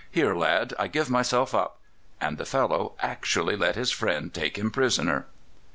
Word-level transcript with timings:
Here, 0.09 0.33
lad, 0.33 0.73
I 0.79 0.87
give 0.87 1.11
myself 1.11 1.53
up." 1.53 1.77
And 2.19 2.39
the 2.39 2.43
fellow 2.45 2.93
actually 3.01 3.55
let 3.55 3.75
his 3.75 3.91
friend 3.91 4.33
take 4.33 4.57
him 4.57 4.71
prisoner. 4.71 5.27